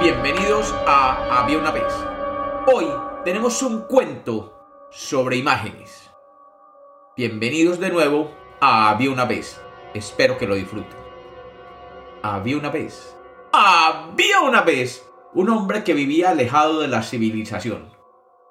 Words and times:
Bienvenidos 0.00 0.74
a 0.86 1.42
Había 1.42 1.58
una 1.58 1.72
vez. 1.72 1.92
Hoy 2.72 2.86
tenemos 3.22 3.62
un 3.62 3.82
cuento 3.82 4.88
sobre 4.90 5.36
imágenes. 5.36 6.10
Bienvenidos 7.18 7.78
de 7.78 7.90
nuevo 7.90 8.30
a 8.62 8.88
Había 8.88 9.10
una 9.10 9.26
vez. 9.26 9.60
Espero 9.92 10.38
que 10.38 10.46
lo 10.46 10.54
disfruten. 10.54 10.98
Había 12.22 12.56
una 12.56 12.70
vez. 12.70 13.14
Había 13.52 14.40
una 14.40 14.62
vez 14.62 15.06
un 15.34 15.50
hombre 15.50 15.84
que 15.84 15.92
vivía 15.92 16.30
alejado 16.30 16.80
de 16.80 16.88
la 16.88 17.02
civilización. 17.02 17.90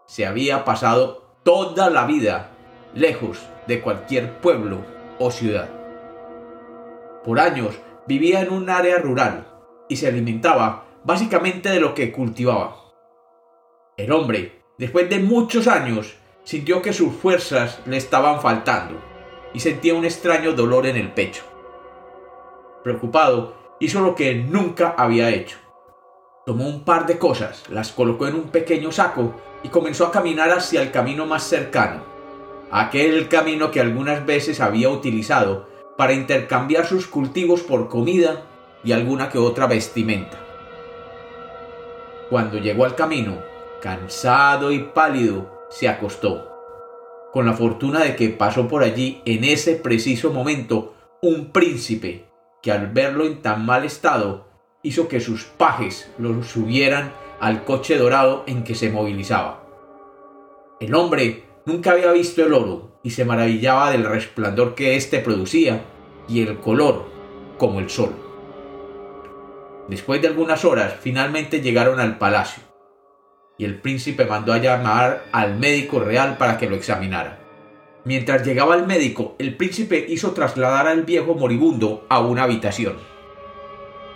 Se 0.06 0.28
había 0.28 0.64
pasado 0.64 1.24
toda 1.42 1.90
la 1.90 2.06
vida 2.06 2.52
lejos 2.94 3.40
de 3.66 3.82
cualquier 3.82 4.40
pueblo 4.40 4.86
o 5.18 5.32
ciudad. 5.32 5.68
Por 7.24 7.40
años 7.40 7.74
vivía 8.06 8.42
en 8.42 8.54
un 8.54 8.70
área 8.70 9.00
rural 9.00 9.48
y 9.88 9.96
se 9.96 10.08
alimentaba 10.08 10.86
básicamente 11.04 11.70
de 11.70 11.80
lo 11.80 11.94
que 11.94 12.12
cultivaba. 12.12 12.76
El 13.98 14.12
hombre, 14.12 14.62
después 14.78 15.10
de 15.10 15.20
muchos 15.20 15.68
años, 15.68 16.16
sintió 16.44 16.82
que 16.82 16.94
sus 16.94 17.14
fuerzas 17.14 17.80
le 17.86 17.98
estaban 17.98 18.42
faltando 18.42 19.00
y 19.54 19.60
sentía 19.60 19.94
un 19.94 20.06
extraño 20.06 20.54
dolor 20.54 20.86
en 20.88 20.96
el 20.96 21.12
pecho. 21.12 21.44
Preocupado, 22.84 23.56
hizo 23.80 24.02
lo 24.02 24.16
que 24.16 24.36
nunca 24.36 24.96
había 24.98 25.30
hecho. 25.30 25.58
Tomó 26.46 26.68
un 26.68 26.84
par 26.84 27.06
de 27.06 27.18
cosas, 27.18 27.64
las 27.70 27.92
colocó 27.92 28.28
en 28.28 28.36
un 28.36 28.50
pequeño 28.50 28.92
saco 28.92 29.36
y 29.64 29.70
comenzó 29.70 30.06
a 30.06 30.12
caminar 30.12 30.52
hacia 30.52 30.82
el 30.82 30.92
camino 30.92 31.26
más 31.26 31.44
cercano, 31.44 32.04
aquel 32.72 33.28
camino 33.28 33.72
que 33.72 33.82
algunas 33.82 34.26
veces 34.26 34.62
había 34.62 34.90
utilizado 34.90 35.68
para 35.98 36.14
intercambiar 36.14 36.86
sus 36.86 37.08
cultivos 37.08 37.62
por 37.62 37.90
comida 37.90 38.46
y 38.84 38.94
alguna 38.94 39.30
que 39.30 39.38
otra 39.38 39.68
vestimenta. 39.68 40.49
Cuando 42.30 42.60
llegó 42.60 42.86
al 42.86 42.96
camino, 42.96 43.40
cansado 43.82 44.72
y 44.72 44.80
pálido, 44.80 45.66
se 45.70 45.88
acostó, 45.88 46.48
con 47.34 47.46
la 47.46 47.54
fortuna 47.54 48.04
de 48.04 48.16
que 48.16 48.30
pasó 48.30 48.68
por 48.68 48.84
allí 48.84 49.22
en 49.26 49.44
ese 49.44 49.76
preciso 49.76 50.32
momento 50.32 50.94
un 51.22 51.52
príncipe 51.52 52.26
que 52.62 52.72
al 52.72 52.88
verlo 52.88 53.26
en 53.26 53.42
tan 53.42 53.66
mal 53.66 53.84
estado 53.84 54.46
hizo 54.84 55.08
que 55.08 55.20
sus 55.20 55.46
pajes 55.46 56.12
lo 56.18 56.44
subieran 56.44 57.12
al 57.40 57.64
coche 57.64 57.98
dorado 57.98 58.44
en 58.46 58.64
que 58.64 58.76
se 58.76 58.92
movilizaba. 58.92 59.64
El 60.80 60.94
hombre 60.94 61.46
nunca 61.66 61.92
había 61.92 62.12
visto 62.12 62.46
el 62.46 62.54
oro 62.54 63.00
y 63.04 63.10
se 63.10 63.26
maravillaba 63.26 63.92
del 63.92 64.06
resplandor 64.06 64.76
que 64.76 64.96
éste 64.96 65.20
producía 65.20 65.84
y 66.28 66.42
el 66.42 66.60
color 66.60 67.06
como 67.58 67.80
el 67.80 67.90
sol. 67.90 68.29
Después 69.90 70.22
de 70.22 70.28
algunas 70.28 70.66
horas 70.66 70.94
finalmente 71.02 71.62
llegaron 71.62 72.00
al 72.00 72.20
palacio 72.20 72.62
y 73.58 73.66
el 73.66 73.82
príncipe 73.82 74.26
mandó 74.26 74.54
a 74.54 74.60
llamar 74.60 75.26
al 75.32 75.58
médico 75.58 76.00
real 76.00 76.38
para 76.38 76.58
que 76.58 76.70
lo 76.70 76.76
examinara. 76.76 77.40
Mientras 78.06 78.46
llegaba 78.46 78.76
el 78.76 78.86
médico, 78.86 79.36
el 79.40 79.58
príncipe 79.58 80.06
hizo 80.08 80.32
trasladar 80.32 80.88
al 80.88 81.04
viejo 81.04 81.34
moribundo 81.34 82.06
a 82.08 82.20
una 82.20 82.44
habitación. 82.44 82.98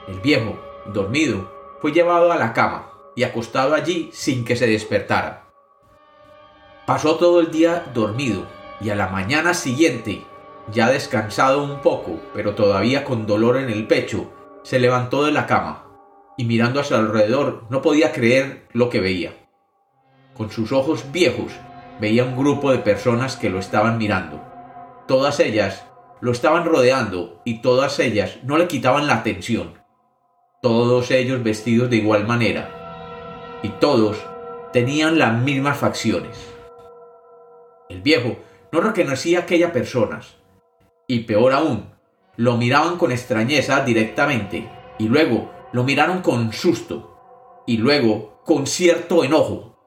El 0.07 0.19
viejo, 0.21 0.57
dormido, 0.93 1.51
fue 1.81 1.91
llevado 1.91 2.31
a 2.31 2.37
la 2.37 2.53
cama 2.53 2.91
y 3.15 3.23
acostado 3.23 3.73
allí 3.73 4.09
sin 4.13 4.45
que 4.45 4.55
se 4.55 4.67
despertara. 4.67 5.47
Pasó 6.85 7.15
todo 7.15 7.41
el 7.41 7.51
día 7.51 7.83
dormido 7.93 8.45
y 8.79 8.91
a 8.91 8.95
la 8.95 9.07
mañana 9.07 9.53
siguiente, 9.53 10.23
ya 10.71 10.89
descansado 10.89 11.63
un 11.63 11.81
poco, 11.81 12.19
pero 12.33 12.53
todavía 12.55 13.03
con 13.03 13.25
dolor 13.25 13.57
en 13.57 13.69
el 13.69 13.87
pecho, 13.87 14.29
se 14.63 14.79
levantó 14.79 15.25
de 15.25 15.31
la 15.31 15.45
cama 15.45 15.85
y 16.37 16.45
mirando 16.45 16.79
a 16.79 16.83
su 16.83 16.95
alrededor 16.95 17.65
no 17.69 17.81
podía 17.81 18.11
creer 18.11 18.67
lo 18.71 18.89
que 18.89 18.99
veía. 18.99 19.33
Con 20.35 20.49
sus 20.49 20.71
ojos 20.71 21.11
viejos 21.11 21.53
veía 21.99 22.23
un 22.23 22.35
grupo 22.35 22.71
de 22.71 22.79
personas 22.79 23.37
que 23.37 23.49
lo 23.49 23.59
estaban 23.59 23.97
mirando. 23.97 24.41
Todas 25.07 25.39
ellas 25.39 25.85
lo 26.21 26.31
estaban 26.31 26.65
rodeando 26.65 27.41
y 27.45 27.61
todas 27.61 27.99
ellas 27.99 28.39
no 28.43 28.57
le 28.57 28.67
quitaban 28.67 29.07
la 29.07 29.15
atención. 29.15 29.73
Todos 30.61 31.11
ellos 31.11 31.43
vestidos 31.43 31.89
de 31.89 31.97
igual 31.97 32.25
manera. 32.25 33.59
Y 33.61 33.69
todos 33.69 34.17
tenían 34.71 35.19
las 35.19 35.33
mismas 35.39 35.77
facciones. 35.77 36.37
El 37.89 38.01
viejo 38.01 38.37
no 38.71 38.81
reconocía 38.81 39.39
a 39.39 39.41
aquellas 39.43 39.71
personas. 39.71 40.35
Y 41.05 41.19
peor 41.21 41.53
aún, 41.53 41.92
lo 42.35 42.57
miraban 42.57 42.97
con 42.97 43.11
extrañeza 43.11 43.83
directamente. 43.83 44.69
Y 44.97 45.07
luego 45.07 45.51
lo 45.71 45.83
miraron 45.83 46.21
con 46.21 46.53
susto. 46.53 47.63
Y 47.67 47.77
luego 47.77 48.41
con 48.45 48.67
cierto 48.67 49.23
enojo. 49.23 49.77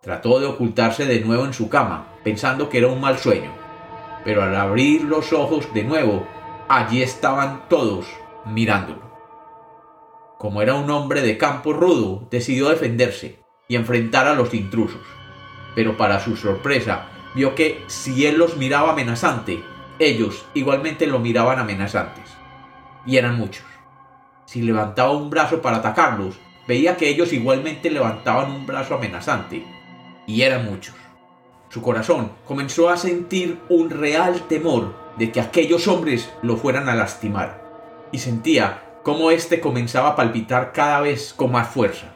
Trató 0.00 0.38
de 0.38 0.46
ocultarse 0.46 1.06
de 1.06 1.20
nuevo 1.20 1.44
en 1.44 1.54
su 1.54 1.68
cama, 1.68 2.08
pensando 2.22 2.68
que 2.68 2.78
era 2.78 2.88
un 2.88 3.00
mal 3.00 3.18
sueño. 3.18 3.50
Pero 4.24 4.42
al 4.42 4.54
abrir 4.54 5.02
los 5.02 5.32
ojos 5.32 5.72
de 5.74 5.84
nuevo, 5.84 6.26
allí 6.68 7.02
estaban 7.02 7.68
todos 7.68 8.06
mirándolo. 8.44 9.02
Como 10.38 10.62
era 10.62 10.74
un 10.74 10.90
hombre 10.90 11.22
de 11.22 11.38
campo 11.38 11.72
rudo, 11.72 12.26
decidió 12.30 12.68
defenderse 12.68 13.38
y 13.68 13.76
enfrentar 13.76 14.26
a 14.26 14.34
los 14.34 14.52
intrusos. 14.52 15.00
Pero 15.74 15.96
para 15.96 16.20
su 16.20 16.36
sorpresa, 16.36 17.08
vio 17.34 17.54
que 17.54 17.82
si 17.86 18.26
él 18.26 18.36
los 18.36 18.56
miraba 18.56 18.92
amenazante, 18.92 19.62
ellos 19.98 20.46
igualmente 20.54 21.06
lo 21.06 21.18
miraban 21.18 21.58
amenazantes. 21.58 22.24
Y 23.06 23.16
eran 23.16 23.36
muchos. 23.36 23.64
Si 24.46 24.62
levantaba 24.62 25.12
un 25.12 25.30
brazo 25.30 25.62
para 25.62 25.78
atacarlos, 25.78 26.36
veía 26.66 26.96
que 26.96 27.08
ellos 27.08 27.32
igualmente 27.32 27.90
levantaban 27.90 28.50
un 28.50 28.66
brazo 28.66 28.94
amenazante 28.94 29.64
y 30.26 30.42
eran 30.42 30.64
muchos. 30.64 30.94
Su 31.68 31.82
corazón 31.82 32.32
comenzó 32.46 32.88
a 32.88 32.96
sentir 32.96 33.58
un 33.68 33.90
real 33.90 34.42
temor 34.48 34.94
de 35.18 35.32
que 35.32 35.40
aquellos 35.40 35.88
hombres 35.88 36.30
lo 36.42 36.56
fueran 36.56 36.88
a 36.88 36.94
lastimar, 36.94 37.62
y 38.12 38.18
sentía 38.18 38.82
cómo 39.02 39.30
éste 39.30 39.60
comenzaba 39.60 40.10
a 40.10 40.16
palpitar 40.16 40.72
cada 40.72 41.00
vez 41.00 41.34
con 41.34 41.52
más 41.52 41.68
fuerza. 41.68 42.14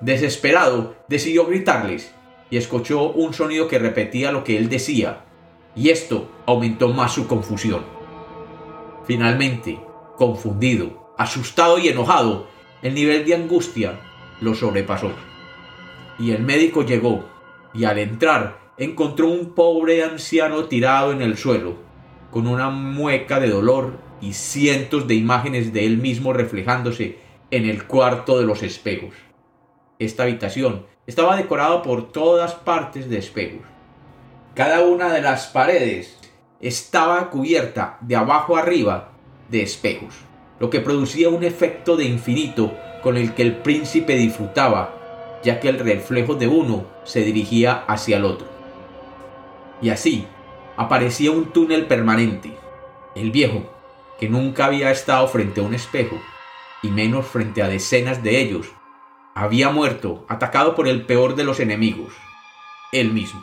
Desesperado, 0.00 0.96
decidió 1.08 1.46
gritarles, 1.46 2.12
y 2.48 2.56
escuchó 2.56 3.10
un 3.10 3.34
sonido 3.34 3.68
que 3.68 3.78
repetía 3.78 4.32
lo 4.32 4.44
que 4.44 4.56
él 4.56 4.68
decía, 4.68 5.24
y 5.74 5.90
esto 5.90 6.28
aumentó 6.46 6.88
más 6.88 7.12
su 7.12 7.26
confusión. 7.26 7.84
Finalmente, 9.06 9.80
confundido, 10.16 11.12
asustado 11.16 11.78
y 11.78 11.88
enojado, 11.88 12.46
el 12.82 12.94
nivel 12.94 13.24
de 13.24 13.34
angustia 13.34 14.00
lo 14.40 14.54
sobrepasó 14.54 15.12
y 16.20 16.32
el 16.32 16.42
médico 16.42 16.84
llegó, 16.84 17.24
y 17.72 17.84
al 17.84 17.98
entrar 17.98 18.72
encontró 18.76 19.28
un 19.28 19.54
pobre 19.54 20.04
anciano 20.04 20.66
tirado 20.66 21.12
en 21.12 21.22
el 21.22 21.38
suelo, 21.38 21.76
con 22.30 22.46
una 22.46 22.68
mueca 22.68 23.40
de 23.40 23.48
dolor 23.48 23.98
y 24.20 24.34
cientos 24.34 25.08
de 25.08 25.14
imágenes 25.14 25.72
de 25.72 25.86
él 25.86 25.96
mismo 25.96 26.32
reflejándose 26.34 27.18
en 27.50 27.64
el 27.64 27.86
cuarto 27.86 28.38
de 28.38 28.44
los 28.44 28.62
espejos. 28.62 29.14
Esta 29.98 30.24
habitación 30.24 30.86
estaba 31.06 31.36
decorada 31.36 31.82
por 31.82 32.12
todas 32.12 32.54
partes 32.54 33.08
de 33.08 33.18
espejos. 33.18 33.62
Cada 34.54 34.80
una 34.80 35.12
de 35.12 35.22
las 35.22 35.46
paredes 35.46 36.18
estaba 36.60 37.30
cubierta 37.30 37.98
de 38.00 38.16
abajo 38.16 38.56
arriba 38.56 39.12
de 39.48 39.62
espejos, 39.62 40.14
lo 40.58 40.70
que 40.70 40.80
producía 40.80 41.28
un 41.28 41.44
efecto 41.44 41.96
de 41.96 42.04
infinito 42.04 42.72
con 43.02 43.16
el 43.16 43.34
que 43.34 43.42
el 43.42 43.56
príncipe 43.56 44.14
disfrutaba 44.16 45.00
ya 45.42 45.60
que 45.60 45.68
el 45.68 45.78
reflejo 45.78 46.34
de 46.34 46.48
uno 46.48 46.86
se 47.04 47.20
dirigía 47.20 47.84
hacia 47.86 48.18
el 48.18 48.24
otro. 48.24 48.46
Y 49.80 49.90
así 49.90 50.26
aparecía 50.76 51.30
un 51.30 51.52
túnel 51.52 51.86
permanente. 51.86 52.54
El 53.14 53.30
viejo, 53.30 53.70
que 54.18 54.28
nunca 54.28 54.66
había 54.66 54.90
estado 54.90 55.26
frente 55.28 55.60
a 55.60 55.64
un 55.64 55.74
espejo, 55.74 56.20
y 56.82 56.88
menos 56.88 57.26
frente 57.26 57.62
a 57.62 57.68
decenas 57.68 58.22
de 58.22 58.40
ellos, 58.40 58.70
había 59.34 59.70
muerto 59.70 60.24
atacado 60.28 60.74
por 60.74 60.88
el 60.88 61.06
peor 61.06 61.36
de 61.36 61.44
los 61.44 61.60
enemigos, 61.60 62.12
él 62.92 63.12
mismo. 63.12 63.42